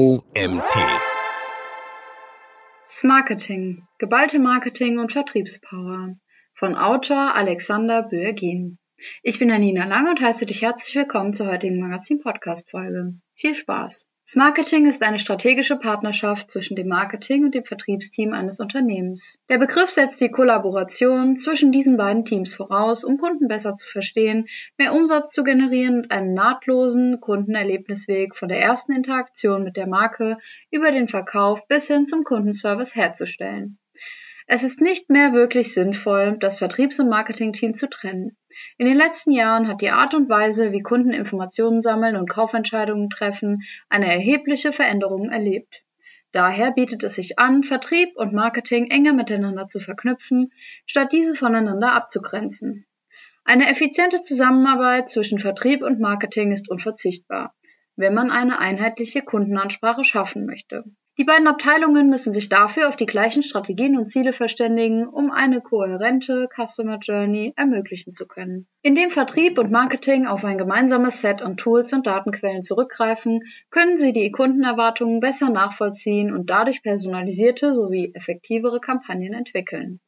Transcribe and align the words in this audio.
OMT. 0.00 0.74
Smarketing. 2.88 3.86
Geballte 3.98 4.38
Marketing 4.38 4.98
und 4.98 5.12
Vertriebspower. 5.12 6.16
Von 6.54 6.74
Autor 6.74 7.34
Alexander 7.34 8.04
Böergin. 8.04 8.78
Ich 9.22 9.38
bin 9.38 9.50
Anina 9.50 9.84
Lang 9.84 10.08
und 10.08 10.22
heiße 10.22 10.46
dich 10.46 10.62
herzlich 10.62 10.96
willkommen 10.96 11.34
zur 11.34 11.48
heutigen 11.48 11.80
Magazin-Podcast-Folge. 11.80 13.16
Viel 13.34 13.54
Spaß! 13.54 14.06
Marketing 14.36 14.86
ist 14.86 15.02
eine 15.02 15.18
strategische 15.18 15.76
Partnerschaft 15.76 16.50
zwischen 16.50 16.76
dem 16.76 16.86
Marketing 16.86 17.44
und 17.44 17.54
dem 17.54 17.64
Vertriebsteam 17.64 18.32
eines 18.32 18.60
Unternehmens. 18.60 19.38
Der 19.48 19.58
Begriff 19.58 19.90
setzt 19.90 20.20
die 20.20 20.30
Kollaboration 20.30 21.36
zwischen 21.36 21.72
diesen 21.72 21.96
beiden 21.96 22.24
Teams 22.24 22.54
voraus, 22.54 23.02
um 23.02 23.16
Kunden 23.16 23.48
besser 23.48 23.74
zu 23.74 23.88
verstehen, 23.88 24.46
mehr 24.78 24.92
Umsatz 24.92 25.32
zu 25.32 25.42
generieren 25.42 26.02
und 26.02 26.10
einen 26.12 26.34
nahtlosen 26.34 27.20
Kundenerlebnisweg 27.20 28.36
von 28.36 28.48
der 28.48 28.60
ersten 28.60 28.92
Interaktion 28.92 29.64
mit 29.64 29.76
der 29.76 29.88
Marke 29.88 30.38
über 30.70 30.92
den 30.92 31.08
Verkauf 31.08 31.66
bis 31.66 31.88
hin 31.88 32.06
zum 32.06 32.22
Kundenservice 32.22 32.94
herzustellen. 32.94 33.79
Es 34.52 34.64
ist 34.64 34.80
nicht 34.80 35.10
mehr 35.10 35.32
wirklich 35.32 35.72
sinnvoll, 35.74 36.36
das 36.40 36.58
Vertriebs- 36.58 36.98
und 36.98 37.08
Marketingteam 37.08 37.72
zu 37.72 37.88
trennen. 37.88 38.36
In 38.78 38.86
den 38.86 38.96
letzten 38.96 39.30
Jahren 39.30 39.68
hat 39.68 39.80
die 39.80 39.90
Art 39.90 40.12
und 40.12 40.28
Weise, 40.28 40.72
wie 40.72 40.82
Kunden 40.82 41.12
Informationen 41.12 41.80
sammeln 41.80 42.16
und 42.16 42.28
Kaufentscheidungen 42.28 43.10
treffen, 43.10 43.62
eine 43.88 44.12
erhebliche 44.12 44.72
Veränderung 44.72 45.30
erlebt. 45.30 45.84
Daher 46.32 46.72
bietet 46.72 47.04
es 47.04 47.14
sich 47.14 47.38
an, 47.38 47.62
Vertrieb 47.62 48.08
und 48.16 48.32
Marketing 48.32 48.90
enger 48.90 49.12
miteinander 49.12 49.68
zu 49.68 49.78
verknüpfen, 49.78 50.52
statt 50.84 51.12
diese 51.12 51.36
voneinander 51.36 51.92
abzugrenzen. 51.92 52.86
Eine 53.44 53.70
effiziente 53.70 54.20
Zusammenarbeit 54.20 55.08
zwischen 55.08 55.38
Vertrieb 55.38 55.80
und 55.80 56.00
Marketing 56.00 56.50
ist 56.50 56.68
unverzichtbar, 56.68 57.54
wenn 57.94 58.14
man 58.14 58.32
eine 58.32 58.58
einheitliche 58.58 59.22
Kundenansprache 59.22 60.02
schaffen 60.02 60.44
möchte. 60.44 60.82
Die 61.20 61.24
beiden 61.24 61.48
Abteilungen 61.48 62.08
müssen 62.08 62.32
sich 62.32 62.48
dafür 62.48 62.88
auf 62.88 62.96
die 62.96 63.04
gleichen 63.04 63.42
Strategien 63.42 63.98
und 63.98 64.06
Ziele 64.06 64.32
verständigen, 64.32 65.06
um 65.06 65.30
eine 65.30 65.60
kohärente 65.60 66.48
Customer 66.48 66.96
Journey 66.96 67.52
ermöglichen 67.56 68.14
zu 68.14 68.26
können. 68.26 68.66
Indem 68.80 69.10
Vertrieb 69.10 69.58
und 69.58 69.70
Marketing 69.70 70.26
auf 70.26 70.46
ein 70.46 70.56
gemeinsames 70.56 71.20
Set 71.20 71.42
an 71.42 71.58
Tools 71.58 71.92
und 71.92 72.06
Datenquellen 72.06 72.62
zurückgreifen, 72.62 73.42
können 73.68 73.98
sie 73.98 74.14
die 74.14 74.30
Kundenerwartungen 74.30 75.20
besser 75.20 75.50
nachvollziehen 75.50 76.32
und 76.32 76.48
dadurch 76.48 76.82
personalisierte 76.82 77.74
sowie 77.74 78.12
effektivere 78.14 78.80
Kampagnen 78.80 79.34
entwickeln. 79.34 80.00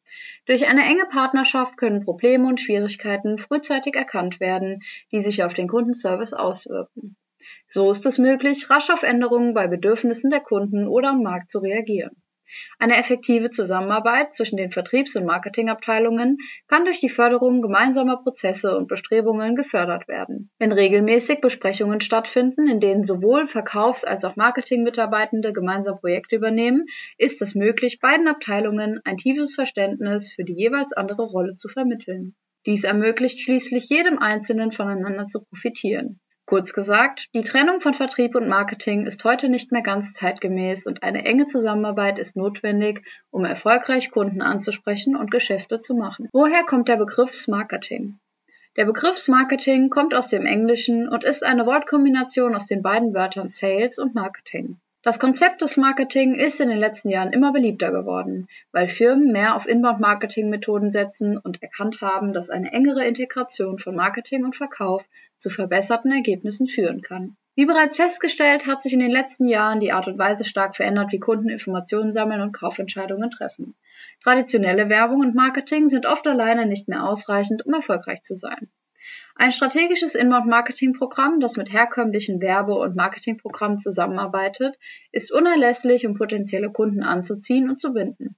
Durch 0.46 0.66
eine 0.66 0.86
enge 0.86 1.04
Partnerschaft 1.10 1.76
können 1.76 2.06
Probleme 2.06 2.48
und 2.48 2.58
Schwierigkeiten 2.58 3.36
frühzeitig 3.36 3.96
erkannt 3.96 4.40
werden, 4.40 4.80
die 5.10 5.20
sich 5.20 5.44
auf 5.44 5.52
den 5.52 5.68
Kundenservice 5.68 6.32
auswirken. 6.32 7.16
So 7.68 7.90
ist 7.90 8.06
es 8.06 8.18
möglich, 8.18 8.70
rasch 8.70 8.90
auf 8.90 9.02
Änderungen 9.02 9.54
bei 9.54 9.66
Bedürfnissen 9.66 10.30
der 10.30 10.40
Kunden 10.40 10.86
oder 10.86 11.10
am 11.10 11.22
Markt 11.22 11.50
zu 11.50 11.58
reagieren. 11.58 12.22
Eine 12.78 12.98
effektive 12.98 13.50
Zusammenarbeit 13.50 14.34
zwischen 14.34 14.56
den 14.56 14.70
Vertriebs- 14.70 15.16
und 15.16 15.24
Marketingabteilungen 15.24 16.38
kann 16.68 16.84
durch 16.84 17.00
die 17.00 17.08
Förderung 17.08 17.62
gemeinsamer 17.62 18.22
Prozesse 18.22 18.76
und 18.76 18.88
Bestrebungen 18.88 19.56
gefördert 19.56 20.08
werden. 20.08 20.50
Wenn 20.58 20.72
regelmäßig 20.72 21.40
Besprechungen 21.40 22.00
stattfinden, 22.00 22.68
in 22.68 22.80
denen 22.80 23.04
sowohl 23.04 23.46
Verkaufs- 23.46 24.04
als 24.04 24.24
auch 24.24 24.36
Marketingmitarbeitende 24.36 25.52
gemeinsam 25.52 25.98
Projekte 25.98 26.36
übernehmen, 26.36 26.86
ist 27.16 27.40
es 27.40 27.54
möglich, 27.54 28.00
beiden 28.00 28.28
Abteilungen 28.28 29.00
ein 29.04 29.16
tiefes 29.16 29.54
Verständnis 29.54 30.32
für 30.32 30.44
die 30.44 30.54
jeweils 30.54 30.92
andere 30.92 31.22
Rolle 31.22 31.54
zu 31.54 31.68
vermitteln. 31.68 32.34
Dies 32.66 32.84
ermöglicht 32.84 33.40
schließlich 33.40 33.88
jedem 33.88 34.18
Einzelnen 34.18 34.70
voneinander 34.72 35.26
zu 35.26 35.42
profitieren. 35.42 36.20
Kurz 36.44 36.72
gesagt, 36.72 37.28
die 37.34 37.42
Trennung 37.42 37.80
von 37.80 37.94
Vertrieb 37.94 38.34
und 38.34 38.48
Marketing 38.48 39.06
ist 39.06 39.24
heute 39.24 39.48
nicht 39.48 39.70
mehr 39.72 39.82
ganz 39.82 40.12
zeitgemäß 40.12 40.86
und 40.86 41.02
eine 41.02 41.24
enge 41.24 41.46
Zusammenarbeit 41.46 42.18
ist 42.18 42.36
notwendig, 42.36 43.06
um 43.30 43.44
erfolgreich 43.44 44.10
Kunden 44.10 44.42
anzusprechen 44.42 45.16
und 45.16 45.30
Geschäfte 45.30 45.78
zu 45.78 45.94
machen. 45.94 46.28
Woher 46.32 46.64
kommt 46.64 46.88
der 46.88 46.96
Begriff 46.96 47.46
Marketing? 47.46 48.18
Der 48.76 48.86
Begriff 48.86 49.28
Marketing 49.28 49.90
kommt 49.90 50.14
aus 50.14 50.28
dem 50.28 50.46
Englischen 50.46 51.08
und 51.08 51.24
ist 51.24 51.44
eine 51.44 51.66
Wortkombination 51.66 52.54
aus 52.54 52.66
den 52.66 52.82
beiden 52.82 53.14
Wörtern 53.14 53.48
Sales 53.48 53.98
und 53.98 54.14
Marketing. 54.14 54.78
Das 55.04 55.18
Konzept 55.18 55.62
des 55.62 55.76
Marketing 55.76 56.36
ist 56.36 56.60
in 56.60 56.68
den 56.68 56.78
letzten 56.78 57.10
Jahren 57.10 57.32
immer 57.32 57.52
beliebter 57.52 57.90
geworden, 57.90 58.46
weil 58.70 58.88
Firmen 58.88 59.32
mehr 59.32 59.56
auf 59.56 59.66
Inbound-Marketing-Methoden 59.66 60.92
setzen 60.92 61.38
und 61.38 61.60
erkannt 61.60 62.00
haben, 62.00 62.32
dass 62.32 62.50
eine 62.50 62.72
engere 62.72 63.04
Integration 63.04 63.80
von 63.80 63.96
Marketing 63.96 64.44
und 64.44 64.54
Verkauf 64.54 65.04
zu 65.36 65.50
verbesserten 65.50 66.12
Ergebnissen 66.12 66.68
führen 66.68 67.02
kann. 67.02 67.36
Wie 67.56 67.66
bereits 67.66 67.96
festgestellt, 67.96 68.68
hat 68.68 68.80
sich 68.80 68.92
in 68.92 69.00
den 69.00 69.10
letzten 69.10 69.48
Jahren 69.48 69.80
die 69.80 69.90
Art 69.90 70.06
und 70.06 70.18
Weise 70.18 70.44
stark 70.44 70.76
verändert, 70.76 71.10
wie 71.10 71.18
Kunden 71.18 71.48
Informationen 71.48 72.12
sammeln 72.12 72.40
und 72.40 72.52
Kaufentscheidungen 72.52 73.32
treffen. 73.32 73.74
Traditionelle 74.22 74.88
Werbung 74.88 75.18
und 75.18 75.34
Marketing 75.34 75.88
sind 75.88 76.06
oft 76.06 76.28
alleine 76.28 76.64
nicht 76.64 76.86
mehr 76.86 77.04
ausreichend, 77.04 77.66
um 77.66 77.74
erfolgreich 77.74 78.22
zu 78.22 78.36
sein. 78.36 78.70
Ein 79.34 79.50
strategisches 79.50 80.14
Inbound-Marketing-Programm, 80.14 81.40
das 81.40 81.56
mit 81.56 81.72
herkömmlichen 81.72 82.40
Werbe- 82.40 82.78
und 82.78 82.96
Marketingprogrammen 82.96 83.78
zusammenarbeitet, 83.78 84.78
ist 85.10 85.32
unerlässlich, 85.32 86.06
um 86.06 86.14
potenzielle 86.14 86.70
Kunden 86.70 87.02
anzuziehen 87.02 87.70
und 87.70 87.80
zu 87.80 87.92
binden. 87.94 88.36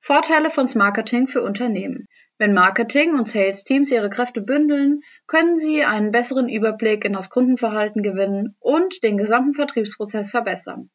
Vorteile 0.00 0.50
von 0.50 0.68
Marketing 0.74 1.28
für 1.28 1.42
Unternehmen. 1.42 2.08
Wenn 2.38 2.54
Marketing 2.54 3.14
und 3.14 3.28
Sales-Teams 3.28 3.92
ihre 3.92 4.10
Kräfte 4.10 4.40
bündeln, 4.40 5.02
können 5.28 5.58
sie 5.58 5.84
einen 5.84 6.10
besseren 6.10 6.48
Überblick 6.48 7.04
in 7.04 7.12
das 7.12 7.30
Kundenverhalten 7.30 8.02
gewinnen 8.02 8.56
und 8.58 9.04
den 9.04 9.16
gesamten 9.16 9.54
Vertriebsprozess 9.54 10.32
verbessern. 10.32 10.90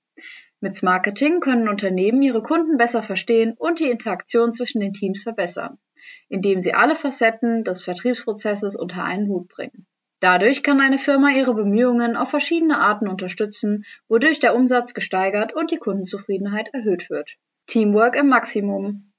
Mit 0.60 0.84
Marketing 0.84 1.40
können 1.40 1.70
Unternehmen 1.70 2.22
ihre 2.22 2.44
Kunden 2.44 2.78
besser 2.78 3.02
verstehen 3.02 3.54
und 3.58 3.80
die 3.80 3.90
Interaktion 3.90 4.52
zwischen 4.52 4.82
den 4.82 4.92
Teams 4.92 5.24
verbessern 5.24 5.80
indem 6.30 6.60
sie 6.60 6.74
alle 6.74 6.96
Facetten 6.96 7.64
des 7.64 7.84
Vertriebsprozesses 7.84 8.76
unter 8.76 9.04
einen 9.04 9.28
Hut 9.28 9.48
bringen. 9.48 9.86
Dadurch 10.20 10.64
kann 10.64 10.82
eine 10.82 10.98
Firma 10.98 11.32
ihre 11.32 11.54
Bemühungen 11.54 12.16
auf 12.16 12.30
verschiedene 12.30 12.80
Arten 12.80 13.08
unterstützen, 13.08 13.86
wodurch 14.08 14.40
der 14.40 14.56
Umsatz 14.56 14.94
gesteigert 14.94 15.54
und 15.56 15.70
die 15.70 15.78
Kundenzufriedenheit 15.78 16.70
erhöht 16.74 17.10
wird. 17.10 17.30
Teamwork 17.68 18.16
im 18.16 18.28
Maximum. 18.28 19.14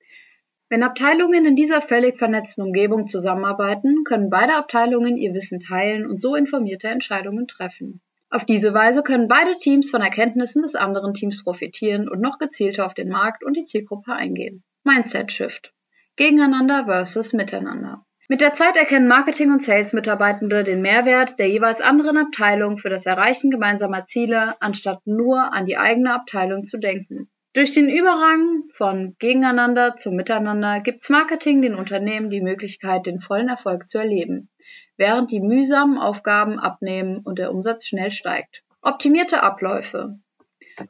Wenn 0.68 0.82
Abteilungen 0.82 1.46
in 1.46 1.56
dieser 1.56 1.80
völlig 1.80 2.18
vernetzten 2.18 2.64
Umgebung 2.64 3.06
zusammenarbeiten, 3.06 4.04
können 4.04 4.28
beide 4.28 4.56
Abteilungen 4.56 5.16
ihr 5.16 5.32
Wissen 5.34 5.60
teilen 5.60 6.06
und 6.06 6.20
so 6.20 6.34
informierte 6.34 6.88
Entscheidungen 6.88 7.46
treffen. 7.46 8.00
Auf 8.30 8.44
diese 8.44 8.74
Weise 8.74 9.02
können 9.02 9.28
beide 9.28 9.56
Teams 9.56 9.90
von 9.90 10.02
Erkenntnissen 10.02 10.60
des 10.62 10.74
anderen 10.74 11.14
Teams 11.14 11.42
profitieren 11.42 12.08
und 12.08 12.20
noch 12.20 12.38
gezielter 12.38 12.84
auf 12.84 12.92
den 12.92 13.08
Markt 13.08 13.42
und 13.42 13.56
die 13.56 13.64
Zielgruppe 13.64 14.12
eingehen. 14.12 14.62
Mindset 14.84 15.32
Shift. 15.32 15.72
Gegeneinander 16.18 16.86
versus 16.86 17.32
Miteinander. 17.32 18.04
Mit 18.28 18.40
der 18.40 18.52
Zeit 18.52 18.76
erkennen 18.76 19.06
Marketing- 19.06 19.52
und 19.52 19.62
Sales-Mitarbeitende 19.62 20.64
den 20.64 20.82
Mehrwert 20.82 21.38
der 21.38 21.48
jeweils 21.48 21.80
anderen 21.80 22.16
Abteilung 22.16 22.76
für 22.76 22.88
das 22.88 23.06
Erreichen 23.06 23.52
gemeinsamer 23.52 24.04
Ziele, 24.04 24.60
anstatt 24.60 24.98
nur 25.06 25.54
an 25.54 25.64
die 25.64 25.78
eigene 25.78 26.12
Abteilung 26.12 26.64
zu 26.64 26.76
denken. 26.76 27.30
Durch 27.52 27.72
den 27.72 27.88
Überrang 27.88 28.64
von 28.74 29.14
Gegeneinander 29.20 29.94
zum 29.94 30.16
Miteinander 30.16 30.80
gibt 30.80 31.08
Marketing 31.08 31.62
den 31.62 31.76
Unternehmen 31.76 32.30
die 32.30 32.42
Möglichkeit, 32.42 33.06
den 33.06 33.20
vollen 33.20 33.48
Erfolg 33.48 33.86
zu 33.86 33.98
erleben, 33.98 34.50
während 34.96 35.30
die 35.30 35.40
mühsamen 35.40 35.98
Aufgaben 35.98 36.58
abnehmen 36.58 37.18
und 37.18 37.38
der 37.38 37.52
Umsatz 37.52 37.86
schnell 37.86 38.10
steigt. 38.10 38.64
Optimierte 38.82 39.44
Abläufe. 39.44 40.18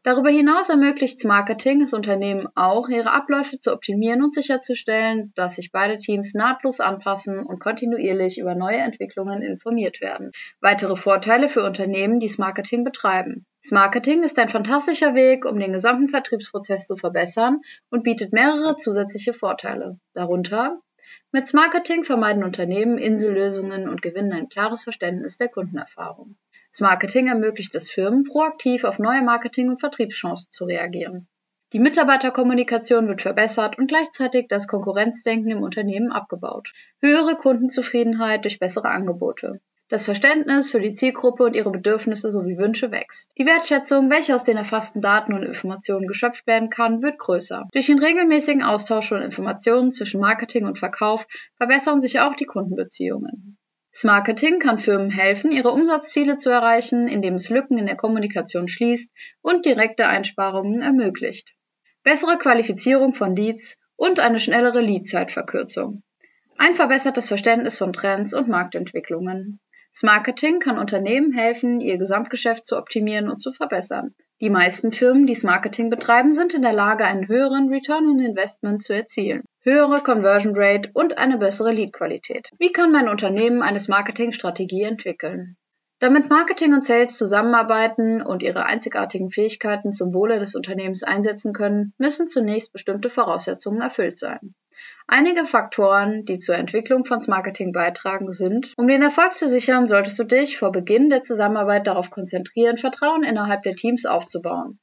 Darüber 0.03 0.31
hinaus 0.31 0.69
ermöglicht 0.69 1.25
Marketing 1.25 1.82
es 1.82 1.93
Unternehmen 1.93 2.49
auch, 2.54 2.88
ihre 2.88 3.12
Abläufe 3.12 3.59
zu 3.59 3.72
optimieren 3.72 4.22
und 4.22 4.34
sicherzustellen, 4.34 5.32
dass 5.34 5.56
sich 5.56 5.72
beide 5.72 5.99
Teams 5.99 6.34
nahtlos 6.34 6.81
anpassen 6.81 7.41
und 7.41 7.59
kontinuierlich 7.59 8.38
über 8.38 8.54
neue 8.54 8.78
Entwicklungen 8.78 9.43
informiert 9.43 10.00
werden. 10.00 10.32
Weitere 10.60 10.97
Vorteile 10.97 11.48
für 11.48 11.65
Unternehmen, 11.65 12.21
die 12.21 12.32
Marketing 12.38 12.84
betreiben. 12.84 13.47
Marketing 13.71 14.22
ist 14.22 14.38
ein 14.38 14.48
fantastischer 14.48 15.15
Weg, 15.15 15.45
um 15.45 15.59
den 15.59 15.72
gesamten 15.72 16.09
Vertriebsprozess 16.09 16.86
zu 16.86 16.97
verbessern 16.97 17.60
und 17.91 18.03
bietet 18.03 18.33
mehrere 18.33 18.77
zusätzliche 18.77 19.34
Vorteile. 19.34 19.98
Darunter 20.15 20.80
mit 21.33 21.53
Marketing 21.53 22.04
vermeiden 22.04 22.45
Unternehmen 22.45 22.97
Insellösungen 22.97 23.89
und 23.89 24.01
gewinnen 24.01 24.33
ein 24.33 24.48
klares 24.48 24.84
Verständnis 24.84 25.36
der 25.36 25.48
Kundenerfahrung. 25.48 26.36
Das 26.70 26.80
Marketing 26.80 27.28
ermöglicht 27.28 27.74
es 27.74 27.91
Firmen, 27.91 28.24
proaktiv 28.24 28.84
auf 28.84 28.98
neue 28.98 29.22
Marketing- 29.22 29.68
und 29.68 29.80
Vertriebschancen 29.80 30.50
zu 30.50 30.65
reagieren. 30.65 31.26
Die 31.74 31.80
Mitarbeiterkommunikation 31.80 33.09
wird 33.09 33.20
verbessert 33.20 33.76
und 33.76 33.88
gleichzeitig 33.88 34.48
das 34.48 34.68
Konkurrenzdenken 34.68 35.50
im 35.50 35.62
Unternehmen 35.62 36.12
abgebaut. 36.12 36.72
Höhere 37.00 37.36
Kundenzufriedenheit 37.36 38.44
durch 38.44 38.59
bessere 38.59 38.88
Angebote. 38.88 39.60
Das 39.91 40.06
Verständnis 40.06 40.70
für 40.70 40.80
die 40.80 40.92
Zielgruppe 40.92 41.44
und 41.44 41.56
ihre 41.56 41.70
Bedürfnisse 41.70 42.30
sowie 42.30 42.56
Wünsche 42.56 42.91
wächst. 42.91 43.30
Die 43.36 43.44
Wertschätzung, 43.44 44.10
welche 44.10 44.34
aus 44.34 44.44
den 44.44 44.56
erfassten 44.56 45.03
Daten 45.03 45.34
und 45.34 45.42
Informationen 45.42 46.06
geschöpft 46.06 46.47
werden 46.47 46.70
kann, 46.70 47.03
wird 47.03 47.18
größer. 47.18 47.68
Durch 47.72 47.86
den 47.86 47.98
regelmäßigen 47.98 48.62
Austausch 48.62 49.09
von 49.09 49.20
Informationen 49.20 49.91
zwischen 49.91 50.20
Marketing 50.20 50.65
und 50.65 50.78
Verkauf 50.78 51.26
verbessern 51.56 52.00
sich 52.00 52.20
auch 52.20 52.34
die 52.34 52.47
Kundenbeziehungen. 52.47 53.58
Marketing 54.04 54.59
kann 54.59 54.78
Firmen 54.78 55.10
helfen, 55.10 55.50
ihre 55.50 55.71
Umsatzziele 55.72 56.36
zu 56.36 56.50
erreichen, 56.50 57.09
indem 57.09 57.34
es 57.34 57.50
Lücken 57.50 57.78
in 57.78 57.86
der 57.86 57.97
Kommunikation 57.97 58.68
schließt 58.68 59.10
und 59.41 59.65
direkte 59.65 60.06
Einsparungen 60.06 60.83
ermöglicht. 60.83 61.54
Bessere 62.03 62.39
Qualifizierung 62.39 63.15
von 63.15 63.34
Leads 63.34 63.78
und 63.97 64.21
eine 64.21 64.41
schnellere 64.41 64.80
Leadzeitverkürzung. 64.80 66.03
Ein 66.56 66.74
verbessertes 66.74 67.28
Verständnis 67.28 67.78
von 67.78 67.92
Trends 67.92 68.34
und 68.34 68.48
Marktentwicklungen. 68.48 69.60
Marketing 70.03 70.60
kann 70.60 70.78
Unternehmen 70.78 71.33
helfen, 71.33 71.80
ihr 71.80 71.98
Gesamtgeschäft 71.98 72.65
zu 72.65 72.77
optimieren 72.77 73.28
und 73.28 73.39
zu 73.41 73.53
verbessern. 73.53 74.15
Die 74.41 74.51
meisten 74.51 74.92
Firmen, 74.92 75.27
die 75.27 75.36
Marketing 75.42 75.91
betreiben, 75.91 76.34
sind 76.34 76.54
in 76.54 76.62
der 76.62 76.72
Lage, 76.72 77.04
einen 77.04 77.27
höheren 77.27 77.68
Return 77.68 78.09
on 78.09 78.21
Investment 78.21 78.83
zu 78.83 78.92
erzielen, 78.94 79.42
höhere 79.68 80.03
Conversion 80.03 80.54
Rate 80.56 80.91
und 80.94 81.18
eine 81.18 81.38
bessere 81.38 81.72
Lead-Qualität. 81.72 82.50
Wie 82.59 82.72
kann 82.72 82.92
mein 82.92 83.09
Unternehmen 83.09 83.62
eine 83.62 83.78
Marketing-Strategie 83.86 84.82
entwickeln? 84.82 85.56
Damit 86.00 86.30
Marketing 86.30 86.74
und 86.74 86.86
Sales 86.86 87.18
zusammenarbeiten 87.18 88.22
und 88.22 88.42
ihre 88.42 88.66
einzigartigen 88.66 89.30
Fähigkeiten 89.30 89.92
zum 89.92 90.15
Wohle 90.15 90.38
des 90.38 90.54
Unternehmens 90.54 91.03
einsetzen 91.03 91.53
können, 91.53 91.92
müssen 91.98 92.28
zunächst 92.28 92.72
bestimmte 92.72 93.10
Voraussetzungen 93.10 93.80
erfüllt 93.80 94.16
sein. 94.16 94.54
Einige 95.09 95.44
Faktoren, 95.44 96.24
die 96.24 96.38
zur 96.38 96.54
Entwicklung 96.54 97.04
von 97.04 97.18
Marketing 97.26 97.72
beitragen, 97.72 98.30
sind, 98.30 98.74
um 98.76 98.86
den 98.86 99.03
Erfolg 99.03 99.34
zu 99.34 99.48
sichern, 99.48 99.86
solltest 99.86 100.18
du 100.18 100.24
dich 100.24 100.59
vor 100.59 100.70
Beginn 100.70 101.10
der 101.10 101.22
Zusammenarbeit 101.24 101.86
darauf 101.86 102.10
konzentrieren, 102.10 102.76
Vertrauen 102.76 103.24
innerhalb 103.24 103.62
der 103.62 103.74
Teams 103.74 104.06
aufzubauen. 104.06 104.78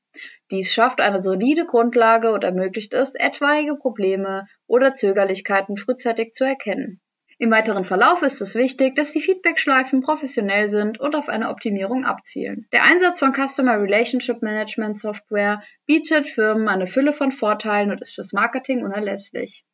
Dies 0.51 0.73
schafft 0.73 1.01
eine 1.01 1.21
solide 1.21 1.65
Grundlage 1.65 2.31
und 2.31 2.43
ermöglicht 2.43 2.93
es, 2.93 3.15
etwaige 3.15 3.75
Probleme 3.75 4.47
oder 4.67 4.93
Zögerlichkeiten 4.93 5.75
frühzeitig 5.75 6.33
zu 6.33 6.45
erkennen. 6.45 7.01
Im 7.37 7.51
weiteren 7.51 7.83
Verlauf 7.83 8.21
ist 8.21 8.39
es 8.39 8.55
wichtig, 8.55 8.95
dass 8.95 9.11
die 9.11 9.19
Feedbackschleifen 9.19 10.01
professionell 10.01 10.69
sind 10.69 11.01
und 11.01 11.15
auf 11.15 11.27
eine 11.27 11.49
Optimierung 11.49 12.05
abzielen. 12.05 12.65
Der 12.71 12.83
Einsatz 12.83 13.19
von 13.19 13.33
Customer 13.33 13.81
Relationship 13.81 14.41
Management 14.41 14.99
Software 14.99 15.61
bietet 15.85 16.27
Firmen 16.27 16.69
eine 16.69 16.87
Fülle 16.87 17.11
von 17.11 17.33
Vorteilen 17.33 17.91
und 17.91 17.99
ist 17.99 18.15
fürs 18.15 18.31
Marketing 18.31 18.85
unerlässlich. 18.85 19.65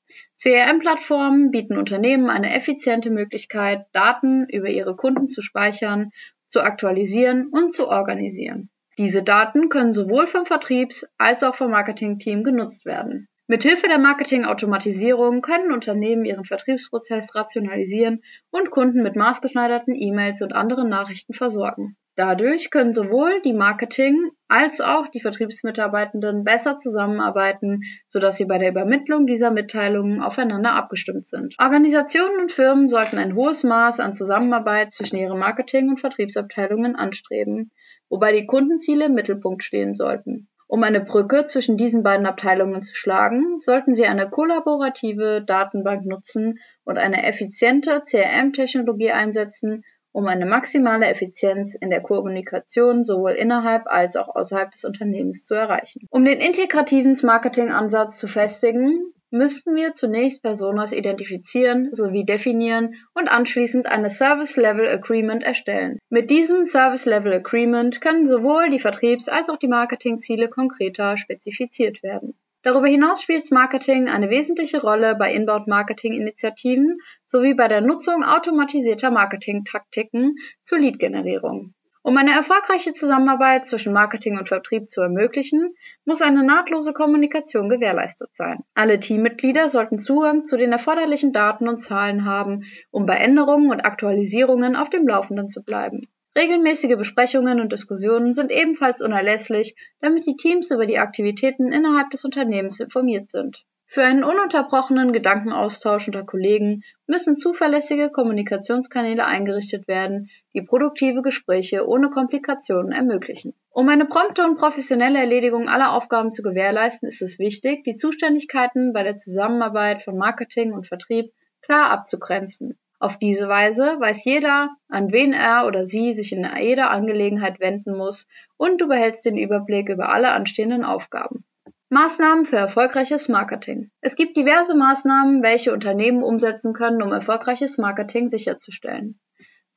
CRM-Plattformen 0.41 1.51
bieten 1.51 1.77
Unternehmen 1.77 2.31
eine 2.31 2.55
effiziente 2.55 3.11
Möglichkeit, 3.11 3.85
Daten 3.93 4.47
über 4.49 4.67
ihre 4.67 4.95
Kunden 4.95 5.27
zu 5.27 5.43
speichern, 5.43 6.09
zu 6.47 6.61
aktualisieren 6.61 7.47
und 7.51 7.71
zu 7.71 7.87
organisieren. 7.87 8.71
Diese 9.01 9.23
Daten 9.23 9.69
können 9.69 9.93
sowohl 9.93 10.27
vom 10.27 10.45
Vertriebs- 10.45 11.07
als 11.17 11.41
auch 11.41 11.55
vom 11.55 11.71
Marketingteam 11.71 12.43
genutzt 12.43 12.85
werden. 12.85 13.27
Mithilfe 13.47 13.87
der 13.87 13.97
Marketing-Automatisierung 13.97 15.41
können 15.41 15.73
Unternehmen 15.73 16.23
ihren 16.23 16.45
Vertriebsprozess 16.45 17.33
rationalisieren 17.33 18.21
und 18.51 18.69
Kunden 18.69 19.01
mit 19.01 19.15
maßgeschneiderten 19.15 19.95
E-Mails 19.95 20.43
und 20.43 20.53
anderen 20.53 20.87
Nachrichten 20.87 21.33
versorgen. 21.33 21.97
Dadurch 22.15 22.69
können 22.69 22.93
sowohl 22.93 23.41
die 23.41 23.53
Marketing- 23.53 24.29
als 24.47 24.81
auch 24.81 25.07
die 25.07 25.19
Vertriebsmitarbeitenden 25.19 26.43
besser 26.43 26.77
zusammenarbeiten, 26.77 27.81
sodass 28.07 28.37
sie 28.37 28.45
bei 28.45 28.59
der 28.59 28.69
Übermittlung 28.69 29.25
dieser 29.25 29.49
Mitteilungen 29.49 30.21
aufeinander 30.21 30.73
abgestimmt 30.73 31.25
sind. 31.25 31.55
Organisationen 31.57 32.39
und 32.39 32.51
Firmen 32.51 32.87
sollten 32.87 33.17
ein 33.17 33.33
hohes 33.33 33.63
Maß 33.63 33.99
an 33.99 34.13
Zusammenarbeit 34.13 34.93
zwischen 34.93 35.15
ihren 35.15 35.39
Marketing- 35.39 35.89
und 35.89 35.99
Vertriebsabteilungen 35.99 36.95
anstreben, 36.95 37.71
wobei 38.11 38.31
die 38.33 38.45
Kundenziele 38.45 39.05
im 39.05 39.15
Mittelpunkt 39.15 39.63
stehen 39.63 39.95
sollten. 39.95 40.47
Um 40.67 40.83
eine 40.83 41.01
Brücke 41.01 41.45
zwischen 41.45 41.75
diesen 41.75 42.03
beiden 42.03 42.25
Abteilungen 42.25 42.81
zu 42.81 42.95
schlagen, 42.95 43.59
sollten 43.59 43.93
Sie 43.93 44.05
eine 44.05 44.29
kollaborative 44.29 45.43
Datenbank 45.45 46.05
nutzen 46.05 46.59
und 46.83 46.97
eine 46.97 47.25
effiziente 47.25 48.03
CRM-Technologie 48.05 49.11
einsetzen, 49.11 49.83
um 50.13 50.27
eine 50.27 50.45
maximale 50.45 51.07
Effizienz 51.07 51.75
in 51.75 51.89
der 51.89 52.01
Kommunikation 52.01 53.05
sowohl 53.05 53.31
innerhalb 53.31 53.87
als 53.87 54.15
auch 54.15 54.33
außerhalb 54.33 54.71
des 54.71 54.83
Unternehmens 54.83 55.45
zu 55.45 55.55
erreichen. 55.55 56.07
Um 56.09 56.25
den 56.25 56.39
integrativen 56.39 57.17
Marketing-Ansatz 57.21 58.17
zu 58.17 58.27
festigen, 58.27 59.13
müssten 59.31 59.75
wir 59.75 59.93
zunächst 59.93 60.43
Personas 60.43 60.91
identifizieren 60.91 61.93
sowie 61.93 62.25
definieren 62.25 62.95
und 63.13 63.27
anschließend 63.29 63.87
eine 63.87 64.09
Service 64.09 64.57
Level 64.57 64.87
Agreement 64.87 65.43
erstellen. 65.43 65.97
Mit 66.09 66.29
diesem 66.29 66.65
Service 66.65 67.05
Level 67.05 67.33
Agreement 67.33 68.01
können 68.01 68.27
sowohl 68.27 68.69
die 68.69 68.79
Vertriebs- 68.79 69.29
als 69.29 69.49
auch 69.49 69.57
die 69.57 69.67
Marketingziele 69.67 70.49
konkreter 70.49 71.17
spezifiziert 71.17 72.03
werden. 72.03 72.35
Darüber 72.63 72.87
hinaus 72.87 73.23
spielt 73.23 73.49
Marketing 73.51 74.07
eine 74.07 74.29
wesentliche 74.29 74.81
Rolle 74.81 75.15
bei 75.15 75.33
Inbound-Marketing-Initiativen 75.33 76.99
sowie 77.25 77.55
bei 77.55 77.67
der 77.67 77.81
Nutzung 77.81 78.23
automatisierter 78.23 79.09
Marketing-Taktiken 79.09 80.35
zur 80.61 80.77
Lead-Generierung. 80.77 81.73
Um 82.03 82.17
eine 82.17 82.31
erfolgreiche 82.31 82.93
Zusammenarbeit 82.93 83.67
zwischen 83.67 83.93
Marketing 83.93 84.39
und 84.39 84.47
Vertrieb 84.47 84.89
zu 84.89 85.01
ermöglichen, 85.01 85.75
muss 86.03 86.23
eine 86.23 86.43
nahtlose 86.43 86.93
Kommunikation 86.93 87.69
gewährleistet 87.69 88.29
sein. 88.33 88.63
Alle 88.73 88.99
Teammitglieder 88.99 89.69
sollten 89.69 89.99
Zugang 89.99 90.43
zu 90.43 90.57
den 90.57 90.71
erforderlichen 90.71 91.31
Daten 91.31 91.67
und 91.67 91.77
Zahlen 91.77 92.25
haben, 92.25 92.63
um 92.89 93.05
bei 93.05 93.17
Änderungen 93.17 93.69
und 93.69 93.81
Aktualisierungen 93.81 94.75
auf 94.75 94.89
dem 94.89 95.07
Laufenden 95.07 95.47
zu 95.47 95.63
bleiben. 95.63 96.07
Regelmäßige 96.35 96.95
Besprechungen 96.97 97.59
und 97.59 97.71
Diskussionen 97.71 98.33
sind 98.33 98.51
ebenfalls 98.51 99.01
unerlässlich, 99.01 99.75
damit 99.99 100.25
die 100.25 100.37
Teams 100.37 100.71
über 100.71 100.87
die 100.87 100.97
Aktivitäten 100.97 101.71
innerhalb 101.71 102.09
des 102.09 102.25
Unternehmens 102.25 102.79
informiert 102.79 103.29
sind. 103.29 103.63
Für 103.85 104.03
einen 104.03 104.23
ununterbrochenen 104.23 105.11
Gedankenaustausch 105.11 106.07
unter 106.07 106.23
Kollegen 106.23 106.83
müssen 107.07 107.35
zuverlässige 107.35 108.09
Kommunikationskanäle 108.09 109.25
eingerichtet 109.25 109.89
werden, 109.89 110.29
die 110.53 110.61
produktive 110.61 111.21
Gespräche 111.21 111.87
ohne 111.87 112.09
Komplikationen 112.09 112.91
ermöglichen. 112.91 113.53
Um 113.69 113.87
eine 113.89 114.05
prompte 114.05 114.43
und 114.43 114.57
professionelle 114.57 115.19
Erledigung 115.19 115.69
aller 115.69 115.93
Aufgaben 115.93 116.31
zu 116.31 116.43
gewährleisten, 116.43 117.07
ist 117.07 117.21
es 117.21 117.39
wichtig, 117.39 117.83
die 117.83 117.95
Zuständigkeiten 117.95 118.93
bei 118.93 119.03
der 119.03 119.15
Zusammenarbeit 119.15 120.03
von 120.03 120.17
Marketing 120.17 120.73
und 120.73 120.87
Vertrieb 120.87 121.31
klar 121.61 121.89
abzugrenzen. 121.91 122.77
Auf 122.99 123.17
diese 123.17 123.47
Weise 123.47 123.95
weiß 123.99 124.25
jeder, 124.25 124.69
an 124.87 125.11
wen 125.11 125.33
er 125.33 125.65
oder 125.65 125.85
sie 125.85 126.13
sich 126.13 126.33
in 126.33 126.47
jeder 126.59 126.91
Angelegenheit 126.91 127.59
wenden 127.59 127.97
muss 127.97 128.27
und 128.57 128.79
du 128.79 128.87
behältst 128.87 129.25
den 129.25 129.37
Überblick 129.37 129.89
über 129.89 130.09
alle 130.09 130.31
anstehenden 130.31 130.83
Aufgaben. 130.83 131.43
Maßnahmen 131.89 132.45
für 132.45 132.57
erfolgreiches 132.57 133.27
Marketing. 133.27 133.89
Es 134.01 134.15
gibt 134.15 134.37
diverse 134.37 134.77
Maßnahmen, 134.77 135.41
welche 135.41 135.73
Unternehmen 135.73 136.23
umsetzen 136.23 136.73
können, 136.73 137.01
um 137.01 137.11
erfolgreiches 137.11 137.77
Marketing 137.77 138.29
sicherzustellen. 138.29 139.19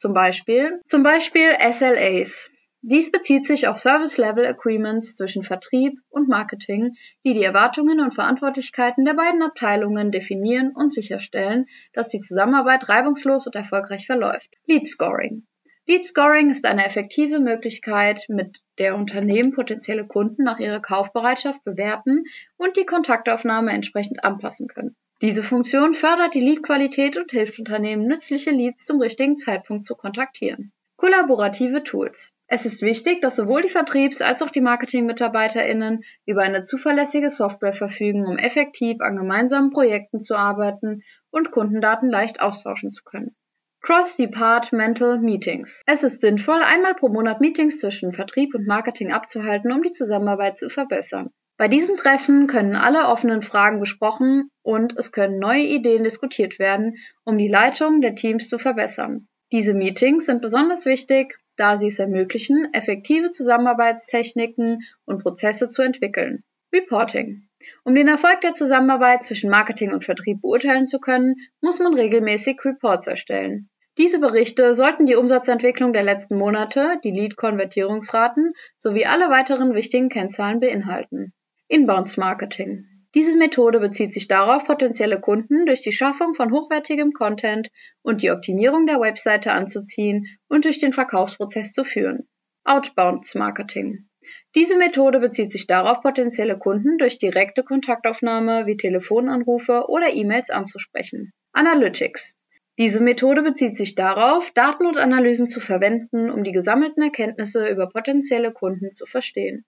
Zum 0.05 0.13
Beispiel, 0.13 0.83
zum 0.87 1.03
Beispiel 1.03 1.57
SLAs. 1.59 2.51
Dies 2.83 3.11
bezieht 3.11 3.47
sich 3.47 3.69
auf 3.69 3.79
Service 3.79 4.19
Level 4.19 4.45
Agreements 4.45 5.17
zwischen 5.17 5.45
Vertrieb 5.45 5.99
und 6.11 6.29
Marketing, 6.29 6.95
die 7.25 7.33
die 7.33 7.43
Erwartungen 7.43 8.01
und 8.01 8.13
Verantwortlichkeiten 8.13 9.07
der 9.07 9.15
beiden 9.15 9.41
Abteilungen 9.41 10.13
definieren 10.13 10.73
und 10.75 10.93
sicherstellen, 10.93 11.65
dass 11.95 12.11
die 12.11 12.21
Zusammenarbeit 12.21 12.87
reibungslos 12.87 13.47
und 13.47 13.55
erfolgreich 13.55 14.05
verläuft. 14.05 14.51
Lead 14.67 14.87
Scoring. 14.87 15.47
Lead 15.87 16.05
Scoring 16.07 16.51
ist 16.51 16.67
eine 16.67 16.85
effektive 16.85 17.39
Möglichkeit, 17.39 18.27
mit 18.29 18.61
der 18.77 18.97
Unternehmen 18.97 19.53
potenzielle 19.53 20.07
Kunden 20.07 20.45
nach 20.45 20.59
ihrer 20.59 20.81
Kaufbereitschaft 20.81 21.65
bewerten 21.65 22.25
und 22.59 22.77
die 22.77 22.85
Kontaktaufnahme 22.85 23.73
entsprechend 23.73 24.23
anpassen 24.23 24.69
können. 24.69 24.97
Diese 25.25 25.43
Funktion 25.43 25.95
fördert 25.95 26.35
die 26.35 26.43
Leadqualität 26.43 27.17
und 27.17 27.31
hilft 27.31 27.59
Unternehmen, 27.59 28.07
nützliche 28.07 28.51
Leads 28.51 28.85
zum 28.85 29.01
richtigen 29.01 29.39
Zeitpunkt 29.39 29.87
zu 29.87 29.95
kontaktieren. 29.95 30.71
Kollaborative 30.99 31.83
Tools. 31.83 32.31
Es 32.47 32.67
ist 32.67 32.83
wichtig, 32.83 33.23
dass 33.23 33.37
sowohl 33.37 33.63
die 33.63 33.71
Vertriebs- 33.71 34.21
als 34.21 34.43
auch 34.43 34.51
die 34.51 34.61
Marketing-MitarbeiterInnen 34.61 36.05
über 36.27 36.43
eine 36.43 36.65
zuverlässige 36.65 37.31
Software 37.31 37.73
verfügen, 37.73 38.27
um 38.27 38.37
effektiv 38.37 39.01
an 39.01 39.17
gemeinsamen 39.17 39.71
Projekten 39.71 40.21
zu 40.21 40.35
arbeiten 40.35 41.03
und 41.31 41.53
Kundendaten 41.53 42.11
leicht 42.11 42.43
austauschen 42.43 42.91
zu 42.91 43.03
können. 43.03 43.35
Cross-Departmental 43.81 45.21
Meetings. 45.21 45.81
Es 45.87 46.05
ist 46.05 46.21
sinnvoll, 46.21 46.61
einmal 46.63 46.97
pro 46.97 47.09
Monat 47.09 47.41
Meetings 47.41 47.79
zwischen 47.79 48.13
Vertrieb 48.13 48.55
und 48.55 48.67
Marketing 48.67 49.11
abzuhalten, 49.11 49.73
um 49.73 49.83
die 49.83 49.93
Zusammenarbeit 49.93 50.59
zu 50.59 50.69
verbessern. 50.69 51.31
Bei 51.57 51.69
diesen 51.69 51.97
Treffen 51.97 52.49
können 52.49 52.75
alle 52.75 53.07
offenen 53.07 53.43
Fragen 53.43 53.79
besprochen 53.79 54.51
und 54.63 54.99
es 54.99 55.13
können 55.13 55.39
neue 55.39 55.63
Ideen 55.63 56.03
diskutiert 56.03 56.59
werden, 56.59 56.97
um 57.23 57.39
die 57.39 57.47
Leitung 57.47 58.01
der 58.01 58.17
Teams 58.17 58.49
zu 58.49 58.59
verbessern. 58.59 59.29
Diese 59.53 59.73
Meetings 59.73 60.27
sind 60.27 60.43
besonders 60.43 60.85
wichtig, 60.85 61.39
da 61.57 61.77
sie 61.79 61.87
es 61.87 62.01
ermöglichen, 62.01 62.69
effektive 62.73 63.31
Zusammenarbeitstechniken 63.31 64.81
und 65.05 65.23
Prozesse 65.23 65.69
zu 65.69 65.83
entwickeln. 65.83 66.43
Reporting. 66.73 67.49
Um 67.85 67.95
den 67.95 68.09
Erfolg 68.09 68.41
der 68.41 68.55
Zusammenarbeit 68.55 69.23
zwischen 69.23 69.49
Marketing 69.49 69.93
und 69.93 70.05
Vertrieb 70.05 70.41
beurteilen 70.43 70.89
zu 70.89 70.99
können, 70.99 71.37
muss 71.61 71.79
man 71.79 71.95
regelmäßig 71.95 72.65
Reports 72.65 73.07
erstellen. 73.07 73.69
Diese 73.97 74.19
Berichte 74.19 74.75
sollten 74.75 75.07
die 75.07 75.15
Umsatzentwicklung 75.15 75.93
der 75.93 76.03
letzten 76.03 76.37
Monate, 76.37 76.99
die 77.05 77.13
Lead-Konvertierungsraten 77.13 78.51
sowie 78.77 79.07
alle 79.07 79.31
weiteren 79.31 79.75
wichtigen 79.75 80.09
Kennzahlen 80.09 80.59
beinhalten. 80.59 81.33
Inbounds 81.69 82.19
Marketing. 82.19 82.85
Diese 83.15 83.37
Methode 83.37 83.81
bezieht 83.81 84.13
sich 84.13 84.29
darauf, 84.29 84.65
potenzielle 84.65 85.19
Kunden 85.19 85.65
durch 85.65 85.81
die 85.81 85.93
Schaffung 85.93 86.35
von 86.35 86.53
hochwertigem 86.53 87.13
Content 87.13 87.71
und 88.03 88.21
die 88.21 88.31
Optimierung 88.31 88.87
der 88.87 89.01
Webseite 89.01 89.53
anzuziehen 89.53 90.27
und 90.49 90.67
durch 90.67 90.79
den 90.79 90.93
Verkaufsprozess 90.93 91.73
zu 91.73 91.85
führen. 91.85 92.29
Outbound 92.65 93.35
Marketing. 93.35 94.09
Diese 94.55 94.77
Methode 94.77 95.21
bezieht 95.21 95.55
sich 95.55 95.67
darauf, 95.67 96.03
potenzielle 96.03 96.59
Kunden 96.59 96.99
durch 96.99 97.19
direkte 97.19 97.63
Kontaktaufnahme 97.63 98.67
wie 98.67 98.77
Telefonanrufe 98.77 99.87
oder 99.89 100.13
E-Mails 100.13 100.51
anzusprechen. 100.51 101.33
Analytics. 101.53 102.37
Diese 102.79 103.03
Methode 103.03 103.43
bezieht 103.43 103.79
sich 103.79 103.95
darauf, 103.95 104.51
Daten 104.51 104.87
und 104.87 104.99
Analysen 104.99 105.47
zu 105.47 105.61
verwenden, 105.61 106.31
um 106.31 106.45
die 106.45 106.53
gesammelten 106.53 107.03
Erkenntnisse 107.03 107.69
über 107.69 107.89
potenzielle 107.89 108.53
Kunden 108.53 108.93
zu 108.93 109.07
verstehen. 109.07 109.65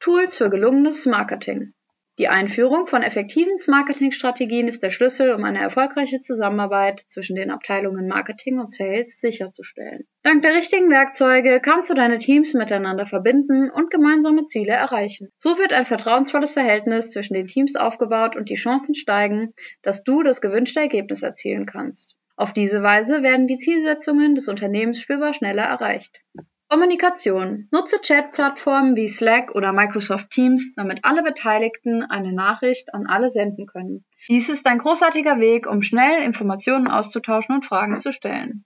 Tools 0.00 0.36
für 0.36 0.50
gelungenes 0.50 1.06
Marketing. 1.06 1.72
Die 2.18 2.28
Einführung 2.28 2.86
von 2.86 3.02
effektiven 3.02 3.56
Marketingstrategien 3.66 4.68
ist 4.68 4.82
der 4.82 4.90
Schlüssel, 4.90 5.34
um 5.34 5.44
eine 5.44 5.60
erfolgreiche 5.60 6.22
Zusammenarbeit 6.22 7.02
zwischen 7.08 7.36
den 7.36 7.50
Abteilungen 7.50 8.08
Marketing 8.08 8.58
und 8.58 8.72
Sales 8.72 9.20
sicherzustellen. 9.20 10.06
Dank 10.22 10.40
der 10.40 10.54
richtigen 10.54 10.88
Werkzeuge 10.88 11.60
kannst 11.60 11.90
du 11.90 11.94
deine 11.94 12.16
Teams 12.16 12.54
miteinander 12.54 13.04
verbinden 13.04 13.70
und 13.70 13.90
gemeinsame 13.90 14.46
Ziele 14.46 14.72
erreichen. 14.72 15.28
So 15.38 15.58
wird 15.58 15.74
ein 15.74 15.84
vertrauensvolles 15.84 16.54
Verhältnis 16.54 17.10
zwischen 17.10 17.34
den 17.34 17.48
Teams 17.48 17.76
aufgebaut 17.76 18.34
und 18.34 18.48
die 18.48 18.54
Chancen 18.54 18.94
steigen, 18.94 19.52
dass 19.82 20.02
du 20.02 20.22
das 20.22 20.40
gewünschte 20.40 20.80
Ergebnis 20.80 21.22
erzielen 21.22 21.66
kannst. 21.66 22.16
Auf 22.34 22.54
diese 22.54 22.82
Weise 22.82 23.22
werden 23.22 23.46
die 23.46 23.58
Zielsetzungen 23.58 24.34
des 24.34 24.48
Unternehmens 24.48 25.00
spürbar 25.00 25.34
schneller 25.34 25.64
erreicht. 25.64 26.22
Kommunikation. 26.68 27.68
Nutze 27.70 28.00
Chat-Plattformen 28.00 28.96
wie 28.96 29.06
Slack 29.06 29.54
oder 29.54 29.72
Microsoft 29.72 30.30
Teams, 30.30 30.74
damit 30.74 31.04
alle 31.04 31.22
Beteiligten 31.22 32.02
eine 32.02 32.32
Nachricht 32.32 32.92
an 32.92 33.06
alle 33.06 33.28
senden 33.28 33.66
können. 33.66 34.04
Dies 34.28 34.48
ist 34.48 34.66
ein 34.66 34.78
großartiger 34.78 35.38
Weg, 35.38 35.68
um 35.68 35.82
schnell 35.82 36.22
Informationen 36.24 36.88
auszutauschen 36.88 37.54
und 37.54 37.64
Fragen 37.64 38.00
zu 38.00 38.12
stellen. 38.12 38.64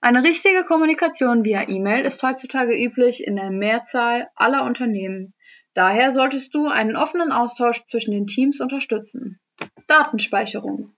Eine 0.00 0.24
richtige 0.24 0.64
Kommunikation 0.64 1.44
via 1.44 1.68
E-Mail 1.68 2.04
ist 2.04 2.20
heutzutage 2.24 2.74
üblich 2.74 3.24
in 3.24 3.36
der 3.36 3.50
Mehrzahl 3.50 4.28
aller 4.34 4.64
Unternehmen. 4.64 5.32
Daher 5.72 6.10
solltest 6.10 6.52
du 6.52 6.66
einen 6.66 6.96
offenen 6.96 7.30
Austausch 7.30 7.84
zwischen 7.84 8.10
den 8.10 8.26
Teams 8.26 8.60
unterstützen. 8.60 9.38
Datenspeicherung. 9.86 10.96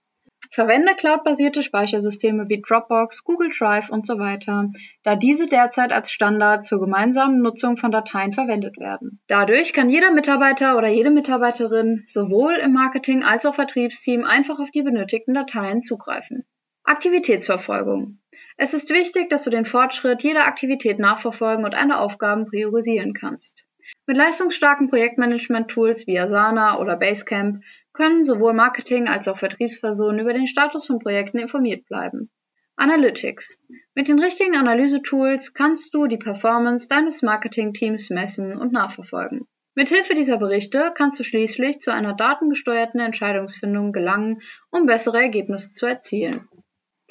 Verwende 0.51 0.95
cloudbasierte 0.95 1.61
Speichersysteme 1.61 2.49
wie 2.49 2.61
Dropbox, 2.61 3.23
Google 3.23 3.51
Drive 3.55 3.89
und 3.89 4.07
so 4.07 4.17
weiter, 4.17 4.71
da 5.03 5.15
diese 5.15 5.47
derzeit 5.47 5.91
als 5.91 6.09
Standard 6.11 6.65
zur 6.65 6.79
gemeinsamen 6.79 7.39
Nutzung 7.39 7.77
von 7.77 7.91
Dateien 7.91 8.33
verwendet 8.33 8.79
werden. 8.79 9.21
Dadurch 9.27 9.73
kann 9.73 9.89
jeder 9.89 10.11
Mitarbeiter 10.11 10.75
oder 10.75 10.87
jede 10.87 11.11
Mitarbeiterin 11.11 12.03
sowohl 12.07 12.55
im 12.55 12.73
Marketing 12.73 13.23
als 13.23 13.45
auch 13.45 13.53
Vertriebsteam 13.53 14.25
einfach 14.25 14.59
auf 14.59 14.71
die 14.71 14.81
benötigten 14.81 15.35
Dateien 15.35 15.83
zugreifen. 15.83 16.45
Aktivitätsverfolgung. 16.83 18.17
Es 18.57 18.73
ist 18.73 18.89
wichtig, 18.89 19.29
dass 19.29 19.43
du 19.43 19.51
den 19.51 19.65
Fortschritt 19.65 20.23
jeder 20.23 20.45
Aktivität 20.45 20.97
nachverfolgen 20.97 21.63
und 21.63 21.75
eine 21.75 21.99
Aufgaben 21.99 22.47
priorisieren 22.47 23.13
kannst. 23.13 23.65
Mit 24.05 24.17
leistungsstarken 24.17 24.89
Projektmanagement-Tools 24.89 26.07
wie 26.07 26.19
Asana 26.19 26.79
oder 26.79 26.97
Basecamp 26.97 27.63
können 27.99 28.23
sowohl 28.23 28.53
Marketing 28.53 29.09
als 29.09 29.27
auch 29.27 29.37
Vertriebspersonen 29.37 30.21
über 30.21 30.31
den 30.31 30.47
Status 30.47 30.87
von 30.87 30.99
Projekten 30.99 31.37
informiert 31.37 31.85
bleiben. 31.85 32.31
Analytics. 32.77 33.61
Mit 33.93 34.07
den 34.07 34.19
richtigen 34.19 34.55
Analysetools 34.55 35.53
kannst 35.53 35.93
du 35.93 36.07
die 36.07 36.15
Performance 36.15 36.87
deines 36.87 37.23
Marketingteams 37.23 38.09
messen 38.09 38.57
und 38.57 38.71
nachverfolgen. 38.71 39.49
Mithilfe 39.75 40.13
dieser 40.13 40.37
Berichte 40.37 40.93
kannst 40.95 41.19
du 41.19 41.25
schließlich 41.25 41.79
zu 41.79 41.91
einer 41.91 42.13
datengesteuerten 42.13 43.01
Entscheidungsfindung 43.01 43.91
gelangen, 43.91 44.41
um 44.71 44.85
bessere 44.85 45.21
Ergebnisse 45.21 45.73
zu 45.73 45.85
erzielen. 45.85 46.47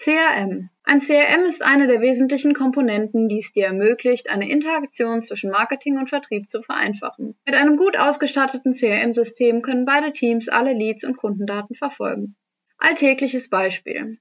CRM. 0.01 0.71
Ein 0.85 1.01
CRM 1.01 1.45
ist 1.45 1.61
eine 1.61 1.89
der 1.89 2.01
wesentlichen 2.01 2.55
Komponenten, 2.55 3.29
die 3.29 3.39
es 3.39 3.53
dir 3.53 3.67
ermöglicht, 3.67 4.31
eine 4.31 4.49
Interaktion 4.49 5.23
zwischen 5.23 5.51
Marketing 5.51 5.99
und 5.99 6.09
Vertrieb 6.09 6.49
zu 6.49 6.63
vereinfachen. 6.63 7.37
Mit 7.45 7.57
einem 7.57 7.77
gut 7.77 7.99
ausgestatteten 7.99 8.75
CRM-System 8.75 9.61
können 9.61 9.85
beide 9.85 10.13
Teams 10.13 10.49
alle 10.49 10.73
Leads 10.73 11.03
und 11.03 11.17
Kundendaten 11.17 11.75
verfolgen. 11.75 12.37
Alltägliches 12.79 13.51
Beispiel. 13.51 14.19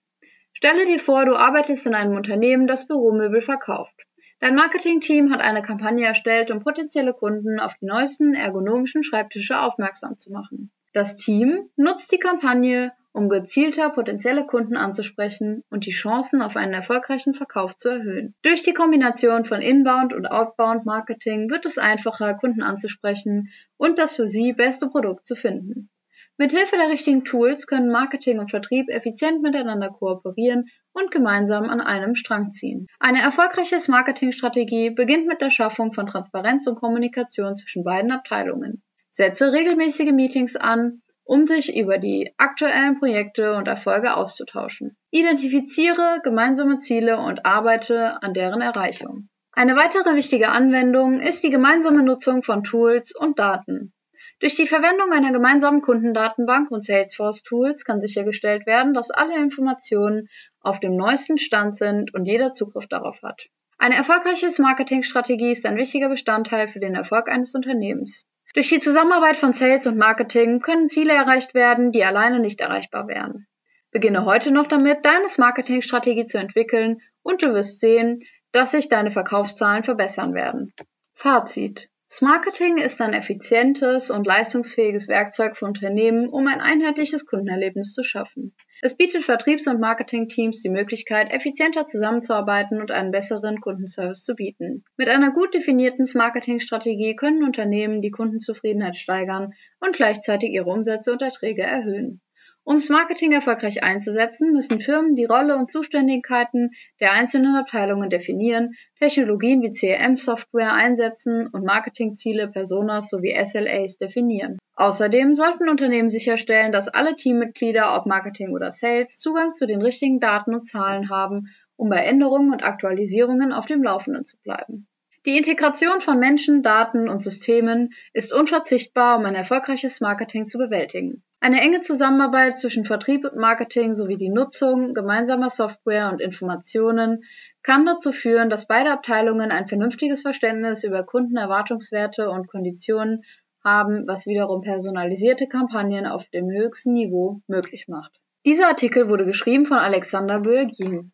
Stelle 0.52 0.88
dir 0.88 0.98
vor, 0.98 1.26
du 1.26 1.36
arbeitest 1.36 1.86
in 1.86 1.94
einem 1.94 2.16
Unternehmen, 2.16 2.66
das 2.66 2.88
Büromöbel 2.88 3.44
verkauft. 3.44 3.94
Dein 4.40 4.56
Marketingteam 4.56 5.32
hat 5.32 5.42
eine 5.42 5.62
Kampagne 5.62 6.08
erstellt, 6.08 6.50
um 6.50 6.64
potenzielle 6.64 7.14
Kunden 7.14 7.60
auf 7.60 7.76
die 7.76 7.86
neuesten 7.86 8.34
ergonomischen 8.34 9.04
Schreibtische 9.04 9.60
aufmerksam 9.60 10.18
zu 10.18 10.32
machen. 10.32 10.72
Das 10.94 11.16
Team 11.16 11.70
nutzt 11.76 12.12
die 12.12 12.18
Kampagne, 12.18 12.94
um 13.18 13.30
gezielter 13.30 13.90
potenzielle 13.90 14.46
Kunden 14.46 14.78
anzusprechen 14.78 15.64
und 15.72 15.88
die 15.88 15.92
Chancen 15.92 16.44
auf 16.44 16.56
einen 16.56 16.76
erfolgreichen 16.76 17.34
Verkauf 17.34 17.76
zu 17.76 17.90
erhöhen. 17.90 18.36
Durch 18.44 18.62
die 18.62 18.74
Kombination 18.74 19.44
von 19.44 19.60
Inbound 19.60 20.14
und 20.14 20.28
Outbound 20.28 20.86
Marketing 20.86 21.50
wird 21.50 21.66
es 21.66 21.80
einfacher, 21.80 22.36
Kunden 22.36 22.62
anzusprechen 22.62 23.50
und 23.76 23.98
das 23.98 24.16
für 24.16 24.28
sie 24.28 24.54
beste 24.54 24.88
Produkt 24.88 25.26
zu 25.26 25.36
finden. 25.36 25.90
Mit 26.38 26.52
Hilfe 26.52 26.78
der 26.78 26.90
richtigen 26.90 27.26
Tools 27.26 27.66
können 27.66 27.90
Marketing 27.90 28.38
und 28.38 28.52
Vertrieb 28.52 28.88
effizient 28.90 29.42
miteinander 29.42 29.90
kooperieren 29.90 30.70
und 30.94 31.10
gemeinsam 31.10 31.70
an 31.72 31.82
einem 31.82 32.14
Strang 32.14 32.52
ziehen. 32.52 32.86
Eine 33.00 33.24
erfolgreiche 33.24 33.78
Marketingstrategie 33.88 34.92
beginnt 34.92 35.26
mit 35.26 35.42
der 35.42 35.50
Schaffung 35.50 35.92
von 35.92 36.06
Transparenz 36.06 36.68
und 36.68 36.76
Kommunikation 36.76 37.56
zwischen 37.56 37.84
beiden 37.84 38.12
Abteilungen. 38.12 38.84
Setze 39.10 39.52
regelmäßige 39.52 40.12
Meetings 40.12 40.56
an, 40.56 41.02
um 41.28 41.46
sich 41.46 41.76
über 41.76 41.98
die 41.98 42.34
aktuellen 42.38 43.00
Projekte 43.00 43.56
und 43.56 43.68
Erfolge 43.68 44.16
auszutauschen. 44.16 44.96
Identifiziere 45.12 46.22
gemeinsame 46.24 46.80
Ziele 46.80 47.18
und 47.20 47.46
arbeite 47.46 48.24
an 48.24 48.34
deren 48.34 48.62
Erreichung. 48.62 49.30
Eine 49.52 49.76
weitere 49.76 50.16
wichtige 50.16 50.50
Anwendung 50.50 51.20
ist 51.20 51.44
die 51.44 51.50
gemeinsame 51.50 52.04
Nutzung 52.04 52.44
von 52.44 52.64
Tools 52.64 53.14
und 53.14 53.40
Daten. 53.40 53.94
Durch 54.40 54.56
die 54.56 54.68
Verwendung 54.68 55.12
einer 55.12 55.34
gemeinsamen 55.34 55.82
Kundendatenbank 55.82 56.70
und 56.72 56.86
Salesforce-Tools 56.86 57.84
kann 57.84 58.00
sichergestellt 58.00 58.66
werden, 58.66 58.94
dass 58.94 59.10
alle 59.10 59.36
Informationen 59.36 60.30
auf 60.62 60.80
dem 60.80 60.96
neuesten 60.96 61.40
Stand 61.40 61.76
sind 61.76 62.14
und 62.14 62.26
jeder 62.26 62.52
Zugriff 62.52 62.88
darauf 62.88 63.24
hat. 63.24 63.48
Eine 63.80 63.96
erfolgreiche 63.96 64.48
Marketingstrategie 64.62 65.52
ist 65.52 65.66
ein 65.66 65.76
wichtiger 65.76 66.10
Bestandteil 66.10 66.68
für 66.68 66.80
den 66.80 66.96
Erfolg 66.96 67.30
eines 67.30 67.54
Unternehmens. 67.54 68.26
Durch 68.54 68.70
die 68.70 68.80
Zusammenarbeit 68.80 69.38
von 69.38 69.54
Sales 69.54 69.88
und 69.88 69.98
Marketing 69.98 70.62
können 70.62 70.90
Ziele 70.90 71.14
erreicht 71.14 71.54
werden, 71.54 71.92
die 71.92 72.04
alleine 72.04 72.40
nicht 72.40 72.62
erreichbar 72.62 73.08
wären. 73.08 73.48
Beginne 73.92 74.26
heute 74.26 74.52
noch 74.52 74.68
damit, 74.68 75.06
deine 75.06 75.26
Marketingstrategie 75.38 76.26
zu 76.26 76.38
entwickeln 76.38 77.02
und 77.24 77.44
du 77.44 77.54
wirst 77.54 77.80
sehen, 77.80 78.20
dass 78.52 78.72
sich 78.72 78.90
deine 78.90 79.12
Verkaufszahlen 79.12 79.84
verbessern 79.84 80.34
werden. 80.34 80.74
Fazit. 81.14 81.90
Marketing 82.22 82.78
ist 82.78 83.02
ein 83.02 83.14
effizientes 83.14 84.10
und 84.10 84.26
leistungsfähiges 84.26 85.10
Werkzeug 85.10 85.58
für 85.58 85.66
Unternehmen, 85.66 86.30
um 86.30 86.48
ein 86.48 86.62
einheitliches 86.62 87.26
Kundenerlebnis 87.26 87.94
zu 87.94 88.04
schaffen. 88.04 88.56
Es 88.82 88.96
bietet 88.96 89.24
Vertriebs- 89.24 89.68
und 89.68 89.80
Marketingteams 89.80 90.62
die 90.62 90.70
Möglichkeit, 90.70 91.32
effizienter 91.32 91.86
zusammenzuarbeiten 91.86 92.80
und 92.80 92.92
einen 92.92 93.12
besseren 93.12 93.60
Kundenservice 93.60 94.24
zu 94.24 94.36
bieten. 94.36 94.84
Mit 94.98 95.10
einer 95.10 95.32
gut 95.32 95.54
definierten 95.54 96.06
Marketingstrategie 96.14 97.16
können 97.16 97.44
Unternehmen 97.44 98.02
die 98.02 98.12
Kundenzufriedenheit 98.12 98.96
steigern 98.96 99.50
und 99.80 99.96
gleichzeitig 99.96 100.52
ihre 100.52 100.70
Umsätze 100.70 101.12
und 101.12 101.22
Erträge 101.22 101.64
erhöhen. 101.64 102.22
Um 102.70 102.80
Marketing 102.90 103.32
erfolgreich 103.32 103.82
einzusetzen, 103.82 104.52
müssen 104.52 104.82
Firmen 104.82 105.16
die 105.16 105.24
Rolle 105.24 105.56
und 105.56 105.72
Zuständigkeiten 105.72 106.72
der 107.00 107.14
einzelnen 107.14 107.56
Abteilungen 107.56 108.10
definieren, 108.10 108.74
Technologien 109.00 109.62
wie 109.62 109.72
CRM-Software 109.72 110.74
einsetzen 110.74 111.48
und 111.48 111.64
Marketingziele, 111.64 112.50
Personas 112.50 113.08
sowie 113.08 113.34
SLAs 113.42 113.96
definieren. 113.96 114.58
Außerdem 114.76 115.34
sollten 115.34 115.70
Unternehmen 115.70 116.10
sicherstellen, 116.10 116.74
dass 116.74 116.90
alle 116.90 117.16
Teammitglieder, 117.16 117.96
ob 117.96 118.06
Marketing 118.06 118.52
oder 118.52 118.74
Sales, 118.74 119.22
Zugang 119.22 119.54
zu 119.54 119.66
den 119.66 119.82
richtigen 119.82 120.20
Daten 120.20 120.54
und 120.54 120.64
Zahlen 120.64 121.10
haben, 121.10 121.48
um 121.78 121.88
bei 121.88 122.04
Änderungen 122.04 122.52
und 122.52 122.66
Aktualisierungen 122.66 123.54
auf 123.54 123.66
dem 123.66 123.82
Laufenden 123.82 124.26
zu 124.26 124.36
bleiben. 124.44 124.90
Die 125.28 125.36
Integration 125.36 126.00
von 126.00 126.20
Menschen, 126.20 126.64
Daten 126.64 127.10
und 127.10 127.22
Systemen 127.22 127.94
ist 128.14 128.32
unverzichtbar, 128.32 129.18
um 129.18 129.26
ein 129.26 129.36
erfolgreiches 129.36 130.00
Marketing 130.00 130.46
zu 130.46 130.58
bewältigen. 130.58 131.22
Eine 131.42 131.60
enge 131.60 131.82
Zusammenarbeit 131.82 132.58
zwischen 132.58 132.86
Vertrieb 132.86 133.26
und 133.26 133.36
Marketing 133.36 133.94
sowie 133.94 134.16
die 134.16 134.30
Nutzung 134.30 134.94
gemeinsamer 134.94 135.50
Software 135.50 136.10
und 136.14 136.22
Informationen 136.22 137.26
kann 137.62 137.86
dazu 137.86 138.14
führen, 138.14 138.50
dass 138.50 138.68
beide 138.68 138.90
Abteilungen 138.90 139.52
ein 139.52 139.68
vernünftiges 139.68 140.22
Verständnis 140.22 140.86
über 140.86 141.04
Kundenerwartungswerte 141.04 142.30
und 142.30 142.48
Konditionen 142.48 143.26
haben, 143.62 144.08
was 144.08 144.28
wiederum 144.28 144.62
personalisierte 144.62 145.50
Kampagnen 145.50 146.06
auf 146.08 146.30
dem 146.30 146.50
höchsten 146.50 146.94
Niveau 146.94 147.42
möglich 147.48 147.90
macht. 147.90 148.18
Dieser 148.46 148.70
Artikel 148.70 149.10
wurde 149.10 149.26
geschrieben 149.26 149.66
von 149.66 149.78
Alexander 149.78 150.40
Böergin. 150.40 151.12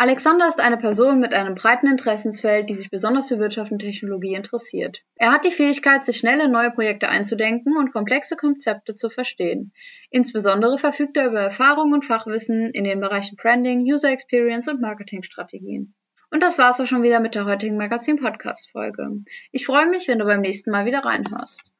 Alexander 0.00 0.46
ist 0.46 0.60
eine 0.60 0.76
Person 0.76 1.18
mit 1.18 1.34
einem 1.34 1.56
breiten 1.56 1.88
Interessensfeld, 1.88 2.70
die 2.70 2.76
sich 2.76 2.88
besonders 2.88 3.26
für 3.26 3.40
Wirtschaft 3.40 3.72
und 3.72 3.80
Technologie 3.80 4.34
interessiert. 4.34 5.02
Er 5.16 5.32
hat 5.32 5.44
die 5.44 5.50
Fähigkeit, 5.50 6.06
sich 6.06 6.18
schnell 6.18 6.38
in 6.38 6.52
neue 6.52 6.70
Projekte 6.70 7.08
einzudenken 7.08 7.76
und 7.76 7.92
komplexe 7.92 8.36
Konzepte 8.36 8.94
zu 8.94 9.10
verstehen. 9.10 9.72
Insbesondere 10.10 10.78
verfügt 10.78 11.16
er 11.16 11.26
über 11.26 11.40
Erfahrung 11.40 11.92
und 11.92 12.04
Fachwissen 12.04 12.70
in 12.70 12.84
den 12.84 13.00
Bereichen 13.00 13.34
Branding, 13.34 13.80
User 13.80 14.12
Experience 14.12 14.68
und 14.68 14.80
Marketingstrategien. 14.80 15.96
Und 16.30 16.44
das 16.44 16.58
war's 16.58 16.80
auch 16.80 16.86
schon 16.86 17.02
wieder 17.02 17.18
mit 17.18 17.34
der 17.34 17.46
heutigen 17.46 17.76
Magazin-Podcast-Folge. 17.76 19.24
Ich 19.50 19.66
freue 19.66 19.88
mich, 19.88 20.06
wenn 20.06 20.20
du 20.20 20.26
beim 20.26 20.42
nächsten 20.42 20.70
Mal 20.70 20.86
wieder 20.86 21.00
reinhörst. 21.00 21.72